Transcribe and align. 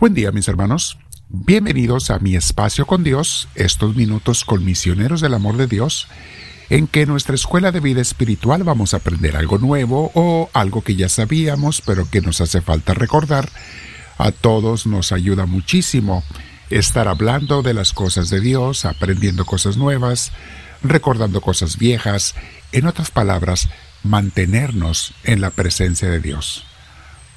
Buen 0.00 0.14
día 0.14 0.30
mis 0.30 0.46
hermanos. 0.46 0.96
Bienvenidos 1.28 2.10
a 2.10 2.20
mi 2.20 2.36
espacio 2.36 2.86
con 2.86 3.02
Dios, 3.02 3.48
estos 3.56 3.96
minutos 3.96 4.44
con 4.44 4.64
misioneros 4.64 5.20
del 5.20 5.34
amor 5.34 5.56
de 5.56 5.66
Dios, 5.66 6.06
en 6.70 6.86
que 6.86 7.04
nuestra 7.04 7.34
escuela 7.34 7.72
de 7.72 7.80
vida 7.80 8.00
espiritual 8.00 8.62
vamos 8.62 8.94
a 8.94 8.98
aprender 8.98 9.36
algo 9.36 9.58
nuevo 9.58 10.12
o 10.14 10.50
algo 10.52 10.82
que 10.82 10.94
ya 10.94 11.08
sabíamos 11.08 11.80
pero 11.80 12.08
que 12.08 12.20
nos 12.20 12.40
hace 12.40 12.60
falta 12.60 12.94
recordar. 12.94 13.50
A 14.18 14.30
todos 14.30 14.86
nos 14.86 15.10
ayuda 15.10 15.46
muchísimo 15.46 16.22
estar 16.70 17.08
hablando 17.08 17.62
de 17.62 17.74
las 17.74 17.92
cosas 17.92 18.30
de 18.30 18.40
Dios, 18.40 18.84
aprendiendo 18.84 19.46
cosas 19.46 19.76
nuevas, 19.76 20.30
recordando 20.80 21.40
cosas 21.40 21.76
viejas, 21.76 22.36
en 22.70 22.86
otras 22.86 23.10
palabras, 23.10 23.68
mantenernos 24.04 25.12
en 25.24 25.40
la 25.40 25.50
presencia 25.50 26.08
de 26.08 26.20
Dios 26.20 26.67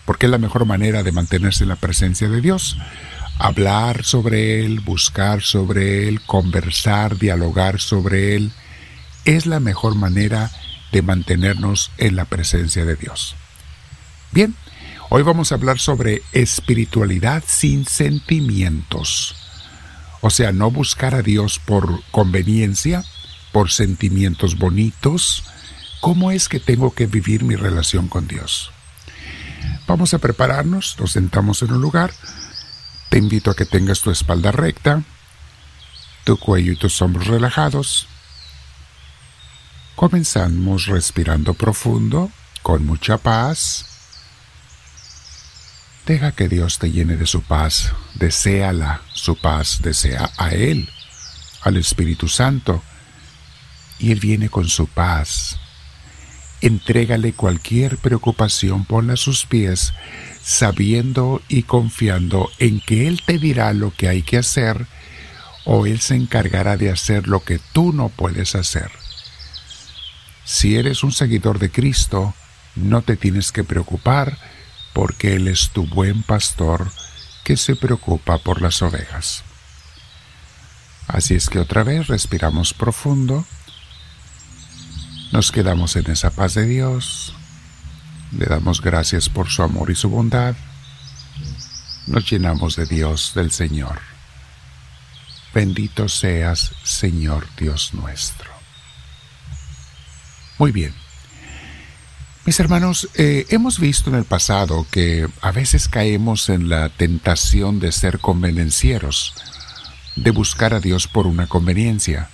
porque 0.06 0.26
es 0.26 0.32
la 0.32 0.38
mejor 0.38 0.66
manera 0.66 1.04
de 1.04 1.12
mantenerse 1.12 1.64
en 1.64 1.70
la 1.70 1.76
presencia 1.76 2.30
de 2.30 2.42
Dios. 2.42 2.78
Hablar 3.40 4.04
sobre 4.04 4.64
Él, 4.64 4.80
buscar 4.80 5.42
sobre 5.42 6.08
Él, 6.08 6.22
conversar, 6.22 7.18
dialogar 7.18 7.80
sobre 7.80 8.36
Él, 8.36 8.52
es 9.26 9.46
la 9.46 9.60
mejor 9.60 9.96
manera 9.96 10.52
de 10.92 11.02
mantenernos 11.02 11.92
en 11.98 12.16
la 12.16 12.26
presencia 12.26 12.86
de 12.86 12.96
Dios. 12.96 13.36
Bien, 14.32 14.56
hoy 15.10 15.24
vamos 15.24 15.52
a 15.52 15.56
hablar 15.56 15.80
sobre 15.80 16.22
espiritualidad 16.32 17.44
sin 17.46 17.86
sentimientos. 17.86 19.36
O 20.22 20.30
sea, 20.30 20.52
no 20.52 20.70
buscar 20.70 21.16
a 21.16 21.22
Dios 21.22 21.60
por 21.60 22.04
conveniencia, 22.12 23.04
por 23.52 23.72
sentimientos 23.72 24.58
bonitos. 24.58 25.44
¿Cómo 26.00 26.32
es 26.32 26.48
que 26.48 26.60
tengo 26.60 26.94
que 26.94 27.08
vivir 27.08 27.44
mi 27.44 27.56
relación 27.56 28.08
con 28.08 28.28
Dios? 28.28 28.72
Vamos 29.92 30.14
a 30.14 30.20
prepararnos, 30.20 30.96
nos 31.00 31.12
sentamos 31.12 31.62
en 31.64 31.74
un 31.74 31.82
lugar. 31.82 32.14
Te 33.10 33.18
invito 33.18 33.52
a 33.52 33.56
que 33.58 33.66
tengas 33.66 34.00
tu 34.00 34.10
espalda 34.10 34.54
recta, 34.54 35.04
tu 36.24 36.38
cuello 36.38 36.72
y 36.72 36.78
tus 36.78 37.02
hombros 37.02 37.28
relajados. 37.28 38.08
Comenzamos 39.98 40.86
respirando 40.86 41.56
profundo, 41.56 42.32
con 42.62 42.86
mucha 42.86 43.18
paz. 43.18 43.86
Deja 46.06 46.32
que 46.32 46.48
Dios 46.48 46.80
te 46.80 46.90
llene 46.90 47.18
de 47.18 47.28
su 47.28 47.42
paz, 47.42 47.92
deséala 48.14 49.02
su 49.14 49.36
paz, 49.42 49.82
desea 49.82 50.32
a 50.38 50.52
Él, 50.52 50.90
al 51.64 51.76
Espíritu 51.76 52.30
Santo, 52.30 52.82
y 54.00 54.14
Él 54.14 54.22
viene 54.22 54.48
con 54.48 54.70
su 54.70 54.88
paz. 54.88 55.60
Entrégale 56.62 57.34
cualquier 57.34 57.98
preocupación, 57.98 58.86
ponla 58.86 59.14
a 59.14 59.18
sus 59.18 59.46
pies, 59.46 59.94
sabiendo 60.44 61.42
y 61.48 61.64
confiando 61.64 62.52
en 62.60 62.80
que 62.80 63.08
Él 63.08 63.24
te 63.26 63.40
dirá 63.40 63.74
lo 63.74 63.92
que 63.92 64.08
hay 64.08 64.22
que 64.22 64.38
hacer 64.38 64.86
o 65.66 65.86
Él 65.88 66.00
se 66.02 66.16
encargará 66.16 66.78
de 66.78 66.92
hacer 66.92 67.28
lo 67.28 67.44
que 67.44 67.60
tú 67.74 67.94
no 67.94 68.10
puedes 68.10 68.56
hacer. 68.56 68.92
Si 70.44 70.76
eres 70.76 71.04
un 71.04 71.12
seguidor 71.12 71.60
de 71.60 71.72
Cristo, 71.72 72.34
no 72.76 73.02
te 73.02 73.16
tienes 73.16 73.52
que 73.52 73.64
preocupar 73.64 74.38
porque 74.94 75.36
Él 75.36 75.48
es 75.48 75.70
tu 75.70 75.88
buen 75.88 76.24
pastor 76.24 76.92
que 77.44 77.58
se 77.58 77.76
preocupa 77.76 78.38
por 78.38 78.62
las 78.62 78.82
ovejas. 78.82 79.44
Así 81.08 81.34
es 81.36 81.50
que 81.50 81.60
otra 81.60 81.84
vez 81.84 82.08
respiramos 82.08 82.74
profundo 82.74 83.46
nos 85.32 85.52
quedamos 85.52 85.96
en 85.96 86.10
esa 86.12 86.32
paz 86.32 86.56
de 86.56 86.66
Dios, 86.66 87.34
le 88.38 88.46
damos 88.46 88.82
gracias 88.82 89.30
por 89.30 89.50
su 89.50 89.64
amor 89.64 89.90
y 89.90 89.96
su 89.96 90.10
bondad, 90.10 90.56
nos 92.08 92.30
llenamos 92.30 92.76
de 92.76 92.86
Dios, 92.86 93.34
del 93.36 93.52
Señor. 93.52 94.00
Bendito 95.54 96.08
seas, 96.08 96.72
Señor 96.84 97.48
Dios 97.58 97.94
nuestro. 97.94 98.50
Muy 100.58 100.72
bien. 100.72 100.94
Mis 102.46 102.60
hermanos, 102.60 103.08
eh, 103.16 103.46
hemos 103.50 103.80
visto 103.80 104.10
en 104.10 104.16
el 104.16 104.26
pasado 104.26 104.88
que 104.90 105.28
a 105.42 105.52
veces 105.52 105.88
caemos 105.88 106.50
en 106.50 106.70
la 106.70 106.90
tentación 106.90 107.80
de 107.80 107.92
ser 107.92 108.20
convenencieros, 108.20 109.36
de 110.16 110.32
buscar 110.32 110.74
a 110.74 110.80
Dios 110.80 111.08
por 111.08 111.28
una 111.28 111.48
conveniencia. 111.48 112.30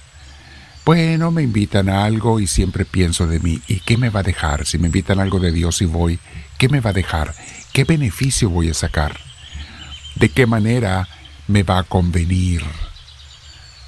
Bueno, 0.87 1.31
me 1.31 1.43
invitan 1.43 1.89
a 1.89 2.05
algo 2.05 2.39
y 2.39 2.47
siempre 2.47 2.85
pienso 2.85 3.27
de 3.27 3.41
mí, 3.41 3.59
¿y 3.67 3.81
qué 3.81 3.97
me 3.97 4.09
va 4.09 4.21
a 4.21 4.23
dejar? 4.23 4.65
Si 4.65 4.77
me 4.77 4.85
invitan 4.85 5.19
algo 5.19 5.37
de 5.37 5.51
Dios 5.51 5.81
y 5.81 5.85
voy, 5.85 6.17
¿qué 6.57 6.69
me 6.69 6.79
va 6.79 6.91
a 6.91 6.93
dejar? 6.93 7.35
¿Qué 7.73 7.83
beneficio 7.83 8.49
voy 8.49 8.69
a 8.69 8.73
sacar? 8.73 9.19
¿De 10.15 10.29
qué 10.29 10.45
manera 10.45 11.09
me 11.49 11.63
va 11.63 11.79
a 11.79 11.83
convenir? 11.83 12.63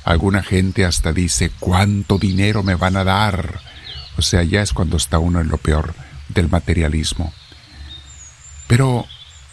Alguna 0.03 0.43
gente 0.43 0.83
hasta 0.83 1.13
dice, 1.13 1.53
¿cuánto 1.61 2.17
dinero 2.17 2.63
me 2.63 2.75
van 2.75 2.97
a 2.97 3.05
dar? 3.05 3.61
O 4.17 4.21
sea, 4.21 4.43
ya 4.43 4.61
es 4.61 4.73
cuando 4.73 4.97
está 4.97 5.19
uno 5.19 5.39
en 5.39 5.47
lo 5.47 5.57
peor 5.57 5.95
del 6.27 6.49
materialismo. 6.49 7.31
Pero 8.67 9.05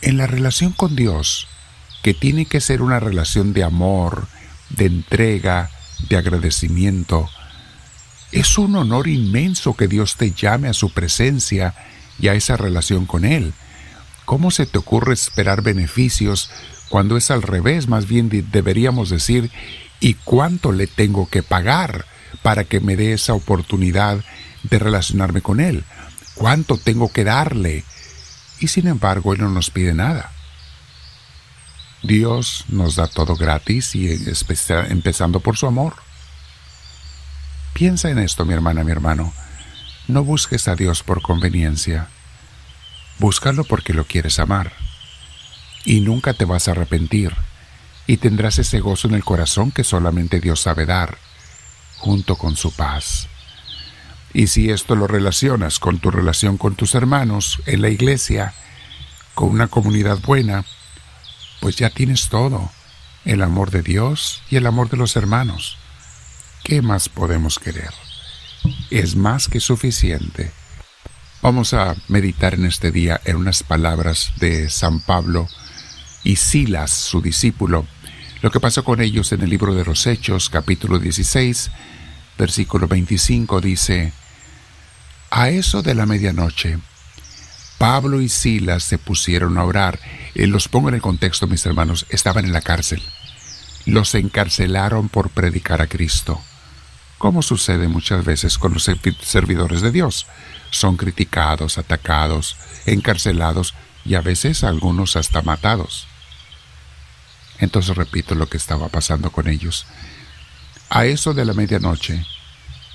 en 0.02 0.16
la 0.16 0.26
relación 0.26 0.72
con 0.72 0.96
Dios, 0.96 1.46
que 2.02 2.12
tiene 2.12 2.46
que 2.46 2.60
ser 2.60 2.82
una 2.82 2.98
relación 2.98 3.52
de 3.52 3.62
amor, 3.62 4.26
de 4.70 4.86
entrega, 4.86 5.70
de 6.08 6.16
agradecimiento, 6.16 7.30
es 8.32 8.58
un 8.58 8.76
honor 8.76 9.08
inmenso 9.08 9.74
que 9.74 9.88
Dios 9.88 10.16
te 10.16 10.32
llame 10.32 10.68
a 10.68 10.74
su 10.74 10.90
presencia 10.90 11.74
y 12.18 12.28
a 12.28 12.34
esa 12.34 12.56
relación 12.56 13.06
con 13.06 13.24
Él. 13.24 13.52
¿Cómo 14.24 14.50
se 14.50 14.66
te 14.66 14.78
ocurre 14.78 15.14
esperar 15.14 15.62
beneficios 15.62 16.50
cuando 16.88 17.16
es 17.16 17.30
al 17.30 17.42
revés? 17.42 17.88
Más 17.88 18.08
bien 18.08 18.28
deberíamos 18.50 19.10
decir, 19.10 19.50
¿y 20.00 20.14
cuánto 20.14 20.72
le 20.72 20.86
tengo 20.86 21.28
que 21.28 21.42
pagar 21.42 22.06
para 22.42 22.64
que 22.64 22.80
me 22.80 22.96
dé 22.96 23.12
esa 23.12 23.34
oportunidad 23.34 24.24
de 24.64 24.78
relacionarme 24.78 25.42
con 25.42 25.60
Él? 25.60 25.84
¿Cuánto 26.34 26.76
tengo 26.76 27.12
que 27.12 27.24
darle? 27.24 27.84
Y 28.58 28.68
sin 28.68 28.88
embargo, 28.88 29.32
Él 29.32 29.40
no 29.40 29.50
nos 29.50 29.70
pide 29.70 29.94
nada. 29.94 30.32
Dios 32.02 32.64
nos 32.68 32.96
da 32.96 33.06
todo 33.06 33.36
gratis 33.36 33.94
y 33.94 34.08
empezando 34.88 35.40
por 35.40 35.56
su 35.56 35.66
amor. 35.66 36.05
Piensa 37.76 38.08
en 38.08 38.18
esto, 38.18 38.46
mi 38.46 38.54
hermana, 38.54 38.84
mi 38.84 38.90
hermano. 38.90 39.34
No 40.08 40.24
busques 40.24 40.66
a 40.66 40.76
Dios 40.76 41.02
por 41.02 41.20
conveniencia. 41.20 42.08
Búscalo 43.18 43.64
porque 43.64 43.92
lo 43.92 44.06
quieres 44.06 44.38
amar. 44.38 44.72
Y 45.84 46.00
nunca 46.00 46.32
te 46.32 46.46
vas 46.46 46.68
a 46.68 46.70
arrepentir. 46.70 47.34
Y 48.06 48.16
tendrás 48.16 48.58
ese 48.58 48.80
gozo 48.80 49.08
en 49.08 49.14
el 49.14 49.24
corazón 49.24 49.72
que 49.72 49.84
solamente 49.84 50.40
Dios 50.40 50.62
sabe 50.62 50.86
dar, 50.86 51.18
junto 51.98 52.36
con 52.36 52.56
su 52.56 52.72
paz. 52.72 53.28
Y 54.32 54.46
si 54.46 54.70
esto 54.70 54.96
lo 54.96 55.06
relacionas 55.06 55.78
con 55.78 55.98
tu 55.98 56.10
relación 56.10 56.56
con 56.56 56.76
tus 56.76 56.94
hermanos 56.94 57.60
en 57.66 57.82
la 57.82 57.90
iglesia, 57.90 58.54
con 59.34 59.50
una 59.50 59.68
comunidad 59.68 60.18
buena, 60.20 60.64
pues 61.60 61.76
ya 61.76 61.90
tienes 61.90 62.30
todo, 62.30 62.70
el 63.26 63.42
amor 63.42 63.70
de 63.70 63.82
Dios 63.82 64.40
y 64.48 64.56
el 64.56 64.66
amor 64.66 64.88
de 64.88 64.96
los 64.96 65.14
hermanos. 65.14 65.76
¿Qué 66.66 66.82
más 66.82 67.08
podemos 67.08 67.60
querer? 67.60 67.92
Es 68.90 69.14
más 69.14 69.46
que 69.46 69.60
suficiente. 69.60 70.50
Vamos 71.40 71.72
a 71.74 71.94
meditar 72.08 72.54
en 72.54 72.66
este 72.66 72.90
día 72.90 73.20
en 73.24 73.36
unas 73.36 73.62
palabras 73.62 74.32
de 74.40 74.68
San 74.68 74.98
Pablo 74.98 75.46
y 76.24 76.34
Silas, 76.34 76.90
su 76.90 77.22
discípulo, 77.22 77.86
lo 78.42 78.50
que 78.50 78.58
pasó 78.58 78.82
con 78.82 79.00
ellos 79.00 79.30
en 79.30 79.42
el 79.42 79.50
libro 79.50 79.76
de 79.76 79.84
los 79.84 80.08
Hechos, 80.08 80.50
capítulo 80.50 80.98
16, 80.98 81.70
versículo 82.36 82.88
25, 82.88 83.60
dice, 83.60 84.12
A 85.30 85.50
eso 85.50 85.82
de 85.82 85.94
la 85.94 86.04
medianoche, 86.04 86.80
Pablo 87.78 88.20
y 88.20 88.28
Silas 88.28 88.82
se 88.82 88.98
pusieron 88.98 89.56
a 89.56 89.62
orar. 89.62 90.00
Eh, 90.34 90.48
los 90.48 90.66
pongo 90.66 90.88
en 90.88 90.96
el 90.96 91.00
contexto, 91.00 91.46
mis 91.46 91.64
hermanos, 91.64 92.06
estaban 92.08 92.44
en 92.44 92.52
la 92.52 92.60
cárcel. 92.60 93.04
Los 93.84 94.16
encarcelaron 94.16 95.08
por 95.08 95.30
predicar 95.30 95.80
a 95.80 95.86
Cristo 95.86 96.40
como 97.18 97.42
sucede 97.42 97.88
muchas 97.88 98.24
veces 98.24 98.58
con 98.58 98.74
los 98.74 98.90
servidores 99.22 99.80
de 99.80 99.90
Dios. 99.90 100.26
Son 100.70 100.96
criticados, 100.96 101.78
atacados, 101.78 102.56
encarcelados 102.84 103.74
y 104.04 104.14
a 104.14 104.20
veces 104.20 104.64
algunos 104.64 105.16
hasta 105.16 105.42
matados. 105.42 106.06
Entonces 107.58 107.96
repito 107.96 108.34
lo 108.34 108.48
que 108.48 108.58
estaba 108.58 108.88
pasando 108.88 109.30
con 109.30 109.48
ellos. 109.48 109.86
A 110.90 111.06
eso 111.06 111.34
de 111.34 111.44
la 111.44 111.54
medianoche, 111.54 112.24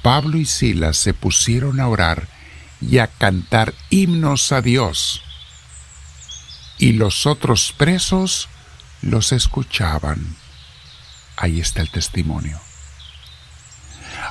Pablo 0.02 0.38
y 0.38 0.46
Silas 0.46 0.98
se 0.98 1.14
pusieron 1.14 1.80
a 1.80 1.88
orar 1.88 2.28
y 2.80 3.00
a 3.00 3.08
cantar 3.08 3.74
himnos 3.90 4.52
a 4.52 4.62
Dios. 4.62 5.22
Y 6.78 6.94
los 6.94 7.26
otros 7.26 7.74
presos 7.78 8.50
los 9.02 9.32
escuchaban. 9.32 10.36
Ahí 11.38 11.60
está 11.60 11.82
el 11.82 11.90
testimonio. 11.90 12.60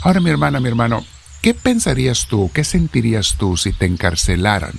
Ahora, 0.03 0.21
mi 0.21 0.31
hermana, 0.31 0.61
mi 0.61 0.69
hermano, 0.69 1.05
¿qué 1.43 1.53
pensarías 1.53 2.27
tú, 2.27 2.51
qué 2.55 2.65
sentirías 2.65 3.37
tú 3.37 3.59
si 3.59 3.73
te 3.73 3.85
encarcelaran 3.85 4.73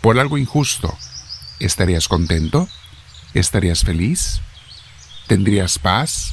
por 0.00 0.18
algo 0.18 0.38
injusto? 0.38 0.96
¿Estarías 1.58 2.08
contento? 2.08 2.66
¿Estarías 3.34 3.82
feliz? 3.82 4.40
¿Tendrías 5.26 5.78
paz? 5.78 6.32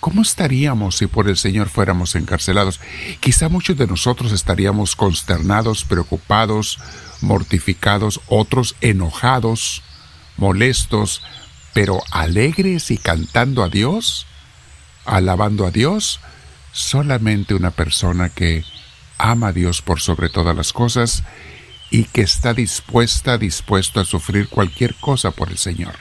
¿Cómo 0.00 0.22
estaríamos 0.22 0.96
si 0.96 1.06
por 1.06 1.28
el 1.28 1.36
Señor 1.36 1.68
fuéramos 1.68 2.16
encarcelados? 2.16 2.80
Quizá 3.20 3.48
muchos 3.48 3.76
de 3.76 3.86
nosotros 3.86 4.32
estaríamos 4.32 4.96
consternados, 4.96 5.84
preocupados, 5.84 6.80
mortificados, 7.20 8.20
otros 8.26 8.74
enojados, 8.80 9.84
molestos, 10.36 11.22
pero 11.74 12.02
alegres 12.10 12.90
y 12.90 12.98
cantando 12.98 13.62
a 13.62 13.68
Dios, 13.68 14.26
alabando 15.04 15.64
a 15.64 15.70
Dios, 15.70 16.20
solamente 16.76 17.54
una 17.54 17.70
persona 17.70 18.28
que 18.28 18.62
ama 19.16 19.48
a 19.48 19.52
Dios 19.52 19.80
por 19.80 20.00
sobre 20.00 20.28
todas 20.28 20.54
las 20.54 20.74
cosas 20.74 21.24
y 21.90 22.04
que 22.04 22.20
está 22.20 22.52
dispuesta, 22.52 23.38
dispuesto 23.38 23.98
a 23.98 24.04
sufrir 24.04 24.48
cualquier 24.48 24.94
cosa 24.96 25.30
por 25.30 25.48
el 25.48 25.56
Señor. 25.56 25.94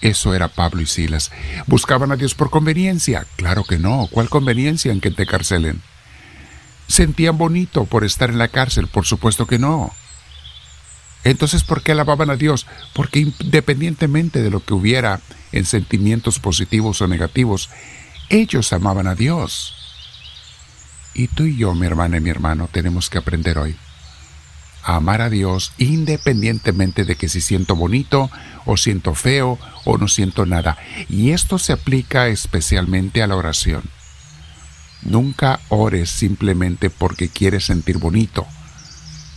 Eso 0.00 0.34
era 0.34 0.48
Pablo 0.48 0.80
y 0.80 0.86
Silas. 0.86 1.32
¿Buscaban 1.66 2.12
a 2.12 2.16
Dios 2.16 2.34
por 2.34 2.50
conveniencia? 2.50 3.26
Claro 3.36 3.64
que 3.64 3.78
no. 3.78 4.08
¿Cuál 4.10 4.28
conveniencia 4.28 4.92
en 4.92 5.00
que 5.00 5.10
te 5.10 5.26
carcelen? 5.26 5.82
¿Sentían 6.86 7.36
bonito 7.36 7.84
por 7.84 8.04
estar 8.04 8.30
en 8.30 8.38
la 8.38 8.48
cárcel? 8.48 8.86
Por 8.86 9.06
supuesto 9.06 9.46
que 9.46 9.58
no. 9.58 9.92
Entonces, 11.24 11.62
¿por 11.64 11.82
qué 11.82 11.92
alababan 11.92 12.30
a 12.30 12.36
Dios? 12.36 12.66
Porque 12.92 13.20
independientemente 13.20 14.42
de 14.42 14.50
lo 14.50 14.64
que 14.64 14.74
hubiera 14.74 15.20
en 15.52 15.64
sentimientos 15.64 16.38
positivos 16.38 17.00
o 17.00 17.08
negativos, 17.08 17.70
ellos 18.32 18.72
amaban 18.72 19.06
a 19.06 19.14
Dios. 19.14 19.76
Y 21.14 21.28
tú 21.28 21.44
y 21.44 21.56
yo, 21.56 21.74
mi 21.74 21.86
hermana 21.86 22.16
y 22.16 22.20
mi 22.20 22.30
hermano, 22.30 22.68
tenemos 22.72 23.10
que 23.10 23.18
aprender 23.18 23.58
hoy 23.58 23.76
a 24.84 24.96
amar 24.96 25.20
a 25.20 25.30
Dios 25.30 25.72
independientemente 25.78 27.04
de 27.04 27.14
que 27.16 27.28
si 27.28 27.40
siento 27.40 27.76
bonito 27.76 28.30
o 28.64 28.76
siento 28.76 29.14
feo 29.14 29.58
o 29.84 29.98
no 29.98 30.08
siento 30.08 30.46
nada. 30.46 30.76
Y 31.08 31.30
esto 31.30 31.58
se 31.58 31.72
aplica 31.72 32.28
especialmente 32.28 33.22
a 33.22 33.26
la 33.26 33.36
oración. 33.36 33.82
Nunca 35.02 35.60
ores 35.68 36.10
simplemente 36.10 36.90
porque 36.90 37.28
quieres 37.28 37.66
sentir 37.66 37.98
bonito. 37.98 38.46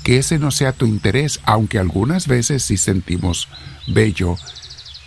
Que 0.04 0.18
ese 0.18 0.38
no 0.38 0.52
sea 0.52 0.72
tu 0.72 0.86
interés, 0.86 1.40
aunque 1.44 1.80
algunas 1.80 2.28
veces 2.28 2.64
sí 2.64 2.78
sentimos 2.78 3.48
bello, 3.88 4.38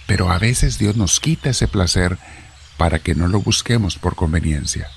pero 0.06 0.30
a 0.30 0.38
veces 0.38 0.78
Dios 0.78 0.96
nos 0.96 1.20
quita 1.20 1.50
ese 1.50 1.68
placer 1.68 2.18
para 2.78 3.00
que 3.00 3.14
no 3.14 3.28
lo 3.28 3.40
busquemos 3.40 3.98
por 3.98 4.14
conveniencia. 4.14 4.88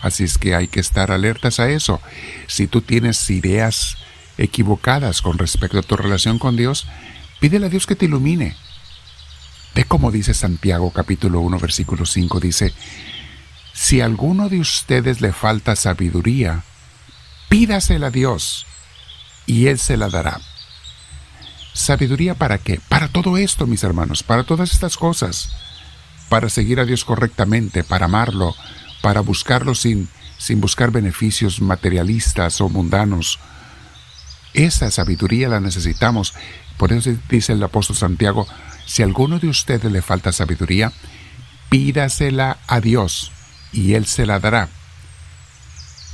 Así 0.00 0.22
es 0.22 0.38
que 0.38 0.54
hay 0.54 0.68
que 0.68 0.80
estar 0.80 1.10
alertas 1.10 1.58
a 1.58 1.70
eso. 1.70 2.00
Si 2.46 2.68
tú 2.68 2.82
tienes 2.82 3.28
ideas 3.30 3.96
equivocadas 4.38 5.22
con 5.22 5.38
respecto 5.38 5.78
a 5.78 5.82
tu 5.82 5.96
relación 5.96 6.38
con 6.38 6.56
Dios, 6.56 6.86
pídele 7.40 7.66
a 7.66 7.68
Dios 7.68 7.86
que 7.86 7.96
te 7.96 8.04
ilumine. 8.04 8.56
Ve 9.74 9.84
como 9.84 10.10
dice 10.10 10.34
Santiago 10.34 10.90
capítulo 10.90 11.40
1 11.40 11.58
versículo 11.58 12.04
5, 12.04 12.40
dice, 12.40 12.72
si 13.72 14.00
a 14.00 14.04
alguno 14.04 14.48
de 14.48 14.60
ustedes 14.60 15.20
le 15.20 15.32
falta 15.32 15.74
sabiduría, 15.76 16.64
pídasela 17.48 18.08
a 18.08 18.10
Dios 18.10 18.66
y 19.46 19.68
Él 19.68 19.78
se 19.78 19.96
la 19.96 20.10
dará. 20.10 20.40
¿Sabiduría 21.72 22.34
para 22.34 22.58
qué? 22.58 22.80
Para 22.88 23.08
todo 23.08 23.38
esto, 23.38 23.66
mis 23.66 23.82
hermanos, 23.82 24.22
para 24.22 24.44
todas 24.44 24.72
estas 24.72 24.96
cosas, 24.96 25.48
para 26.32 26.48
seguir 26.48 26.80
a 26.80 26.86
Dios 26.86 27.04
correctamente, 27.04 27.84
para 27.84 28.06
amarlo, 28.06 28.56
para 29.02 29.20
buscarlo 29.20 29.74
sin, 29.74 30.08
sin 30.38 30.62
buscar 30.62 30.90
beneficios 30.90 31.60
materialistas 31.60 32.62
o 32.62 32.70
mundanos. 32.70 33.38
Esa 34.54 34.90
sabiduría 34.90 35.50
la 35.50 35.60
necesitamos. 35.60 36.32
Por 36.78 36.90
eso 36.94 37.10
dice 37.28 37.52
el 37.52 37.62
apóstol 37.62 37.96
Santiago, 37.96 38.46
si 38.86 39.02
a 39.02 39.04
alguno 39.04 39.40
de 39.40 39.48
ustedes 39.48 39.92
le 39.92 40.00
falta 40.00 40.32
sabiduría, 40.32 40.90
pídasela 41.68 42.56
a 42.66 42.80
Dios 42.80 43.30
y 43.70 43.92
Él 43.92 44.06
se 44.06 44.24
la 44.24 44.40
dará. 44.40 44.70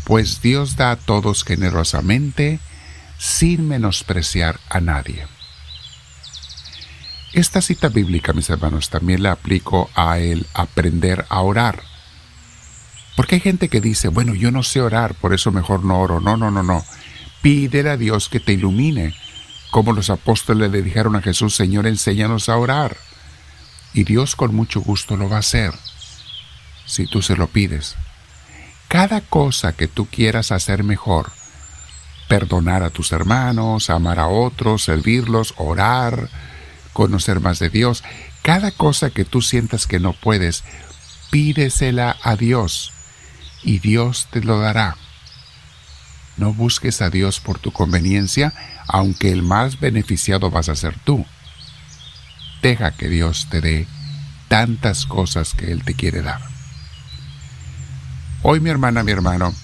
Pues 0.03 0.43
Dios 0.43 0.75
da 0.75 0.91
a 0.91 0.97
todos 0.97 1.44
generosamente, 1.44 2.59
sin 3.19 3.69
menospreciar 3.69 4.59
a 4.69 4.81
nadie. 4.81 5.38
Esta 7.32 7.60
cita 7.60 7.88
bíblica, 7.88 8.32
mis 8.32 8.48
hermanos, 8.48 8.88
también 8.88 9.22
la 9.22 9.32
aplico 9.32 9.90
a 9.94 10.19
el 10.19 10.46
aprender 10.54 11.26
a 11.28 11.40
orar. 11.40 11.82
Porque 13.16 13.36
hay 13.36 13.40
gente 13.40 13.69
que 13.69 13.80
dice, 13.80 14.08
bueno, 14.08 14.34
yo 14.34 14.50
no 14.50 14.62
sé 14.62 14.80
orar, 14.80 15.14
por 15.14 15.34
eso 15.34 15.50
mejor 15.50 15.84
no 15.84 16.00
oro. 16.00 16.20
No, 16.20 16.36
no, 16.36 16.50
no, 16.50 16.62
no. 16.62 16.84
Pídele 17.42 17.90
a 17.90 17.96
Dios 17.96 18.28
que 18.28 18.40
te 18.40 18.52
ilumine, 18.52 19.14
como 19.70 19.92
los 19.92 20.08
apóstoles 20.08 20.70
le 20.70 20.82
dijeron 20.82 21.16
a 21.16 21.22
Jesús, 21.22 21.54
Señor, 21.54 21.86
enséñanos 21.86 22.48
a 22.48 22.56
orar. 22.56 22.96
Y 23.92 24.04
Dios 24.04 24.36
con 24.36 24.54
mucho 24.54 24.81
gusto 24.81 25.16
lo 25.16 25.28
va 25.28 25.36
a 25.36 25.40
hacer, 25.40 25.74
si 26.86 27.06
tú 27.06 27.20
se 27.20 27.36
lo 27.36 27.48
pides. 27.48 27.96
Cada 28.88 29.20
cosa 29.20 29.74
que 29.74 29.86
tú 29.86 30.06
quieras 30.06 30.50
hacer 30.50 30.82
mejor, 30.82 31.31
perdonar 32.28 32.82
a 32.82 32.90
tus 32.90 33.12
hermanos, 33.12 33.90
amar 33.90 34.19
a 34.19 34.28
otros, 34.28 34.84
servirlos, 34.84 35.54
orar, 35.56 36.31
conocer 36.98 37.38
más 37.38 37.60
de 37.60 37.70
Dios, 37.70 38.02
cada 38.42 38.72
cosa 38.72 39.10
que 39.10 39.24
tú 39.24 39.40
sientas 39.40 39.86
que 39.86 40.00
no 40.00 40.14
puedes, 40.14 40.64
pídesela 41.30 42.16
a 42.24 42.34
Dios 42.34 42.92
y 43.62 43.78
Dios 43.78 44.26
te 44.32 44.42
lo 44.42 44.58
dará. 44.58 44.96
No 46.38 46.52
busques 46.52 47.00
a 47.00 47.08
Dios 47.08 47.38
por 47.38 47.60
tu 47.60 47.70
conveniencia, 47.70 48.52
aunque 48.88 49.30
el 49.30 49.44
más 49.44 49.78
beneficiado 49.78 50.50
vas 50.50 50.68
a 50.68 50.74
ser 50.74 50.98
tú. 50.98 51.24
Deja 52.62 52.90
que 52.90 53.08
Dios 53.08 53.46
te 53.48 53.60
dé 53.60 53.86
tantas 54.48 55.06
cosas 55.06 55.54
que 55.54 55.70
Él 55.70 55.84
te 55.84 55.94
quiere 55.94 56.20
dar. 56.20 56.40
Hoy 58.42 58.58
mi 58.58 58.70
hermana, 58.70 59.04
mi 59.04 59.12
hermano, 59.12 59.54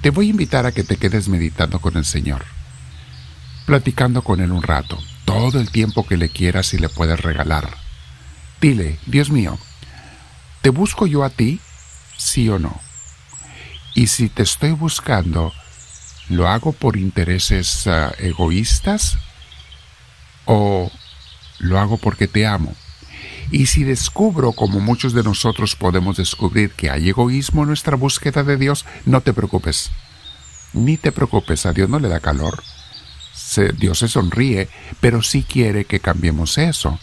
te 0.00 0.08
voy 0.08 0.28
a 0.28 0.30
invitar 0.30 0.64
a 0.64 0.72
que 0.72 0.82
te 0.82 0.96
quedes 0.96 1.28
meditando 1.28 1.78
con 1.78 1.98
el 1.98 2.06
Señor, 2.06 2.42
platicando 3.66 4.22
con 4.22 4.40
Él 4.40 4.50
un 4.50 4.62
rato, 4.62 4.98
todo 5.30 5.60
el 5.60 5.70
tiempo 5.70 6.04
que 6.04 6.16
le 6.16 6.28
quieras 6.28 6.74
y 6.74 6.78
le 6.78 6.88
puedes 6.88 7.20
regalar. 7.20 7.76
Dile, 8.60 8.98
Dios 9.06 9.30
mío, 9.30 9.58
¿te 10.60 10.70
busco 10.70 11.06
yo 11.06 11.22
a 11.22 11.30
ti? 11.30 11.60
¿Sí 12.16 12.48
o 12.48 12.58
no? 12.58 12.80
Y 13.94 14.08
si 14.08 14.28
te 14.28 14.42
estoy 14.42 14.72
buscando, 14.72 15.52
¿lo 16.28 16.48
hago 16.48 16.72
por 16.72 16.96
intereses 16.96 17.86
ah, 17.86 18.12
egoístas 18.18 19.18
o 20.46 20.90
lo 21.60 21.78
hago 21.78 21.96
porque 21.96 22.26
te 22.26 22.44
amo? 22.44 22.74
Y 23.52 23.66
si 23.66 23.84
descubro, 23.84 24.52
como 24.52 24.80
muchos 24.80 25.12
de 25.12 25.22
nosotros 25.22 25.76
podemos 25.76 26.16
descubrir, 26.16 26.72
que 26.72 26.90
hay 26.90 27.08
egoísmo 27.08 27.62
en 27.62 27.68
nuestra 27.68 27.96
búsqueda 27.96 28.42
de 28.42 28.56
Dios, 28.56 28.84
no 29.06 29.20
te 29.20 29.32
preocupes. 29.32 29.90
Ni 30.72 30.96
te 30.96 31.12
preocupes, 31.12 31.66
a 31.66 31.72
Dios 31.72 31.88
no 31.88 32.00
le 32.00 32.08
da 32.08 32.18
calor. 32.18 32.62
Dios 33.76 33.98
se 33.98 34.08
sonríe, 34.08 34.68
pero 35.00 35.22
sí 35.22 35.42
quiere 35.42 35.84
que 35.84 36.00
cambiemos 36.00 36.58
eso. 36.58 36.98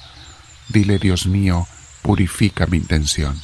Dile, 0.70 0.98
Dios 1.00 1.27
mío, 1.27 1.68
purifica 2.01 2.68
mi 2.68 2.77
intención. 2.77 3.39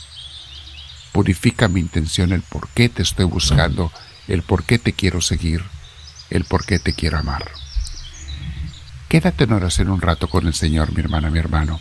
Purifica 1.11 1.67
mi 1.67 1.79
intención, 1.79 2.31
el 2.31 2.41
por 2.41 2.69
qué 2.69 2.89
te 2.89 3.03
estoy 3.03 3.25
buscando, 3.25 3.91
el 4.27 4.41
por 4.41 4.63
qué 4.63 4.79
te 4.79 4.93
quiero 4.93 5.21
seguir, 5.21 5.63
el 6.29 6.45
por 6.45 6.65
qué 6.65 6.79
te 6.79 6.93
quiero 6.93 7.19
amar. 7.19 7.51
Quédate 9.09 9.43
en 9.43 9.53
oración 9.53 9.89
un 9.89 10.01
rato 10.01 10.27
con 10.27 10.47
el 10.47 10.53
Señor, 10.53 10.93
mi 10.93 11.01
hermana, 11.01 11.29
mi 11.29 11.39
hermano. 11.39 11.79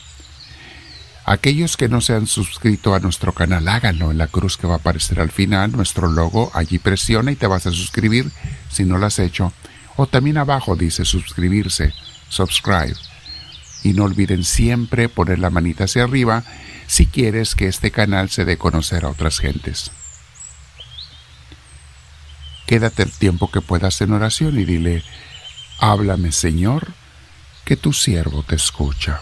Aquellos 1.25 1.76
que 1.76 1.88
no 1.88 2.00
se 2.00 2.14
han 2.14 2.26
suscrito 2.26 2.95
a 2.95 2.99
nuestro 2.99 3.33
canal, 3.33 3.69
háganlo 3.69 4.11
en 4.11 4.19
la 4.19 4.26
cruz 4.26 4.57
que 4.57 4.67
va 4.67 4.75
a 4.75 4.79
aparecer 4.79 5.21
al 5.21 5.31
final, 5.31 5.73
nuestro 5.73 6.09
logo, 6.09 6.50
allí 6.52 6.79
presiona 6.79 7.31
y 7.31 7.37
te 7.37 7.47
vas 7.47 7.67
a 7.67 7.71
suscribir 7.71 8.31
si 8.69 8.85
no 8.85 8.99
lo 8.99 9.07
has 9.07 9.21
hecho. 9.21 9.52
O 9.96 10.06
también 10.06 10.38
abajo 10.38 10.76
dice 10.76 11.04
suscribirse, 11.04 11.92
subscribe. 12.28 12.96
Y 13.82 13.92
no 13.92 14.04
olviden 14.04 14.44
siempre 14.44 15.08
poner 15.08 15.38
la 15.38 15.50
manita 15.50 15.84
hacia 15.84 16.04
arriba 16.04 16.44
si 16.87 17.06
quieres 17.06 17.54
que 17.54 17.66
este 17.66 17.90
canal 17.90 18.30
se 18.30 18.44
dé 18.44 18.56
conocer 18.56 19.04
a 19.04 19.08
otras 19.08 19.38
gentes. 19.38 19.90
Quédate 22.66 23.02
el 23.02 23.12
tiempo 23.12 23.50
que 23.50 23.61
puedas 23.61 24.00
en 24.00 24.12
oración 24.12 24.58
y 24.58 24.64
dile, 24.64 25.02
háblame 25.78 26.32
Señor, 26.32 26.94
que 27.64 27.76
tu 27.76 27.92
siervo 27.92 28.42
te 28.42 28.54
escucha. 28.54 29.20